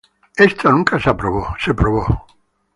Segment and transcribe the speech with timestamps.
[0.35, 2.15] Esto nunca se probó.